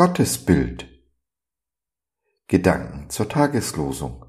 [0.00, 0.88] Gottesbild.
[2.48, 4.26] Gedanken zur Tageslosung.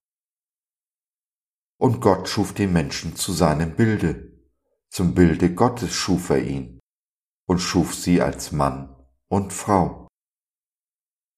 [1.79, 4.37] Und Gott schuf den Menschen zu seinem Bilde,
[4.89, 6.81] zum Bilde Gottes schuf er ihn
[7.47, 8.93] und schuf sie als Mann
[9.29, 10.09] und Frau.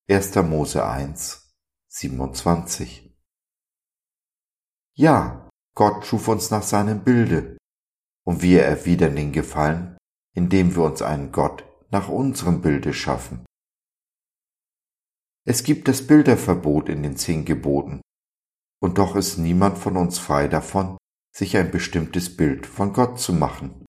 [0.10, 0.34] 1.
[0.38, 1.56] Mose 1,
[1.90, 3.16] 27.
[4.96, 7.60] Ja, Gott schuf uns nach seinem Bilde,
[8.26, 9.96] und wir erwidern den Gefallen,
[10.34, 13.46] indem wir uns einen Gott nach unserem Bilde schaffen.
[15.46, 18.02] Es gibt das Bilderverbot in den zehn Geboten,
[18.82, 20.98] und doch ist niemand von uns frei davon,
[21.36, 23.86] sich ein bestimmtes Bild von Gott zu machen.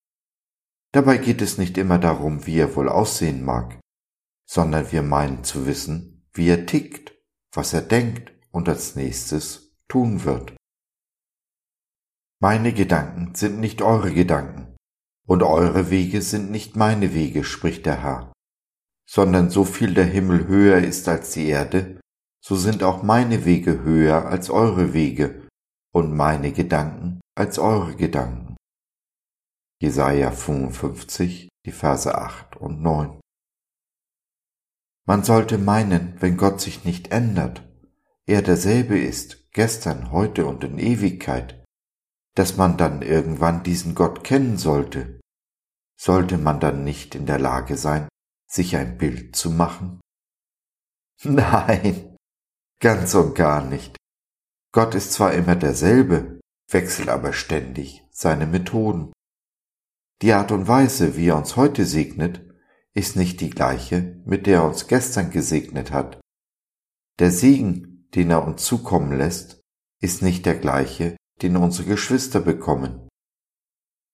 [0.93, 3.79] Dabei geht es nicht immer darum, wie er wohl aussehen mag,
[4.49, 7.17] sondern wir meinen zu wissen, wie er tickt,
[7.53, 10.57] was er denkt und als nächstes tun wird.
[12.41, 14.77] Meine Gedanken sind nicht eure Gedanken,
[15.27, 18.34] und eure Wege sind nicht meine Wege, spricht der Herr
[19.07, 22.01] sondern so viel der Himmel höher ist als die Erde,
[22.43, 25.49] so sind auch meine Wege höher als eure Wege
[25.93, 28.57] und meine Gedanken als eure Gedanken.
[29.81, 33.21] Jesaja 55, die Verse 8 und 9.
[35.07, 37.63] Man sollte meinen, wenn Gott sich nicht ändert,
[38.27, 41.63] er derselbe ist, gestern, heute und in Ewigkeit,
[42.35, 45.21] dass man dann irgendwann diesen Gott kennen sollte.
[46.01, 48.09] Sollte man dann nicht in der Lage sein,
[48.55, 50.01] sich ein Bild zu machen?
[51.25, 52.17] Nein,
[52.81, 53.97] ganz und gar nicht.
[54.73, 59.13] Gott ist zwar immer derselbe, wechselt aber ständig seine Methoden.
[60.23, 62.49] Die Art und Weise, wie er uns heute segnet,
[62.95, 66.21] ist nicht die gleiche, mit der er uns gestern gesegnet hat.
[67.19, 69.61] Der Segen, den er uns zukommen lässt,
[70.01, 73.09] ist nicht der gleiche, den unsere Geschwister bekommen.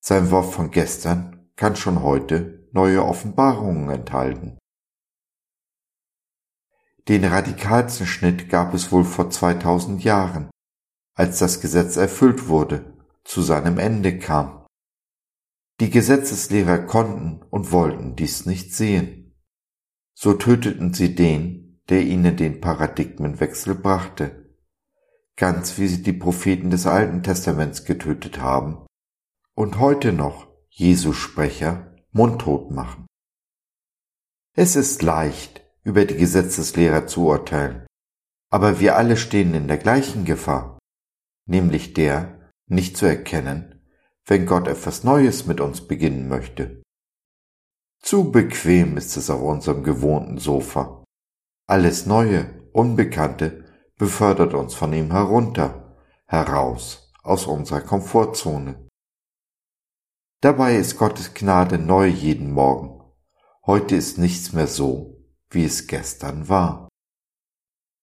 [0.02, 4.58] Sein Wort von gestern kann schon heute neue Offenbarungen enthalten.
[7.08, 10.50] Den radikalsten Schnitt gab es wohl vor 2000 Jahren,
[11.14, 14.66] als das Gesetz erfüllt wurde, zu seinem Ende kam.
[15.80, 19.34] Die Gesetzeslehrer konnten und wollten dies nicht sehen.
[20.14, 24.54] So töteten sie den, der ihnen den Paradigmenwechsel brachte,
[25.36, 28.86] ganz wie sie die Propheten des Alten Testaments getötet haben
[29.54, 33.06] und heute noch Jesu Sprecher mundtot machen.
[34.56, 37.86] Es ist leicht, über die Gesetzeslehrer zu urteilen,
[38.50, 40.78] aber wir alle stehen in der gleichen Gefahr,
[41.46, 43.86] nämlich der, nicht zu erkennen,
[44.26, 46.82] wenn Gott etwas Neues mit uns beginnen möchte.
[48.02, 51.04] Zu bequem ist es auf unserem gewohnten Sofa.
[51.66, 53.64] Alles Neue, Unbekannte
[53.96, 55.96] befördert uns von ihm herunter,
[56.26, 58.88] heraus aus unserer Komfortzone.
[60.42, 63.02] Dabei ist Gottes Gnade neu jeden Morgen.
[63.66, 66.88] Heute ist nichts mehr so, wie es gestern war.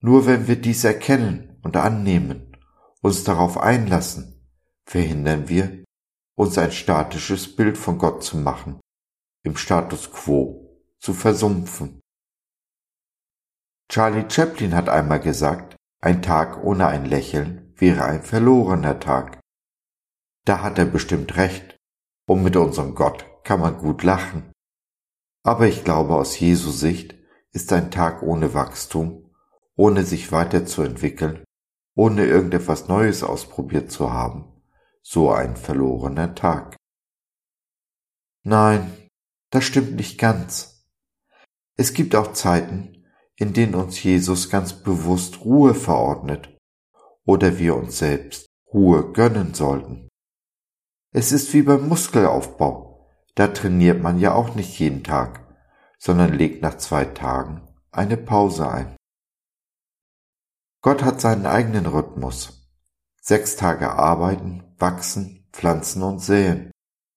[0.01, 2.55] Nur wenn wir dies erkennen und annehmen,
[3.01, 4.51] uns darauf einlassen,
[4.85, 5.83] verhindern wir,
[6.35, 8.79] uns ein statisches Bild von Gott zu machen,
[9.43, 12.01] im Status quo zu versumpfen.
[13.89, 19.39] Charlie Chaplin hat einmal gesagt, ein Tag ohne ein Lächeln wäre ein verlorener Tag.
[20.45, 21.76] Da hat er bestimmt recht,
[22.27, 24.51] und mit unserem Gott kann man gut lachen.
[25.43, 27.15] Aber ich glaube, aus Jesu Sicht
[27.51, 29.33] ist ein Tag ohne Wachstum,
[29.75, 31.43] ohne sich weiterzuentwickeln,
[31.95, 34.61] ohne irgendetwas Neues ausprobiert zu haben,
[35.01, 36.75] so ein verlorener Tag.
[38.43, 38.91] Nein,
[39.49, 40.85] das stimmt nicht ganz.
[41.77, 43.05] Es gibt auch Zeiten,
[43.35, 46.57] in denen uns Jesus ganz bewusst Ruhe verordnet
[47.23, 50.06] oder wir uns selbst Ruhe gönnen sollten.
[51.19, 53.09] Es ist wie beim Muskelaufbau.
[53.33, 55.51] Da trainiert man ja auch nicht jeden Tag,
[55.97, 58.95] sondern legt nach zwei Tagen eine Pause ein.
[60.83, 62.69] Gott hat seinen eigenen Rhythmus.
[63.19, 66.69] Sechs Tage arbeiten, wachsen, pflanzen und säen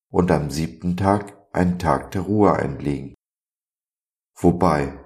[0.08, 3.14] und am siebten Tag einen Tag der Ruhe einlegen.
[4.34, 4.98] Wobei,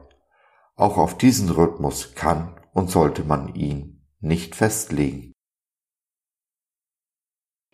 [0.77, 5.34] auch auf diesen Rhythmus kann und sollte man ihn nicht festlegen.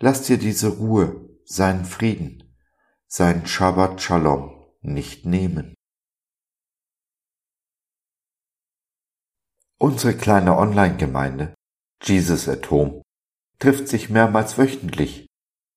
[0.02, 2.56] Lass dir diese Ruhe, seinen Frieden,
[3.06, 5.75] sein Shabbat Shalom nicht nehmen.
[9.79, 11.55] Unsere kleine Online-Gemeinde
[12.02, 13.02] Jesus at Home
[13.58, 15.26] trifft sich mehrmals wöchentlich,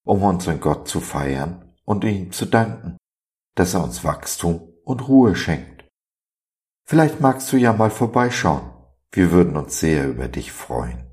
[0.06, 2.98] um unseren Gott zu feiern und ihm zu danken,
[3.56, 5.86] dass er uns Wachstum und Ruhe schenkt.
[6.86, 8.72] Vielleicht magst du ja mal vorbeischauen.
[9.12, 11.13] Wir würden uns sehr über dich freuen.